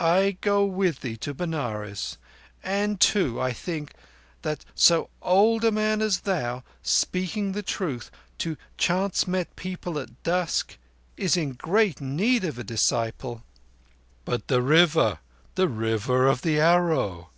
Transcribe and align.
I 0.00 0.36
go 0.40 0.64
with 0.64 1.02
thee 1.02 1.16
to 1.18 1.32
Benares. 1.32 2.18
And, 2.64 2.98
too, 2.98 3.40
I 3.40 3.52
think 3.52 3.92
that 4.42 4.64
so 4.74 5.08
old 5.22 5.64
a 5.64 5.70
man 5.70 6.02
as 6.02 6.18
thou, 6.22 6.64
speaking 6.82 7.52
the 7.52 7.62
truth 7.62 8.10
to 8.38 8.56
chance 8.76 9.28
met 9.28 9.54
people 9.54 10.00
at 10.00 10.20
dusk, 10.24 10.76
is 11.16 11.36
in 11.36 11.52
great 11.52 12.00
need 12.00 12.42
of 12.42 12.58
a 12.58 12.64
disciple." 12.64 13.44
"But 14.24 14.48
the 14.48 14.62
River—the 14.62 15.68
River 15.68 16.26
of 16.26 16.42
the 16.42 16.58
Arrow?" 16.58 17.30